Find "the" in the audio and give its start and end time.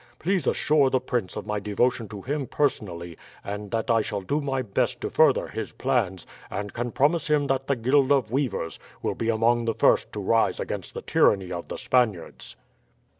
0.89-0.99, 7.67-7.75, 9.65-9.75, 10.95-11.03, 11.67-11.77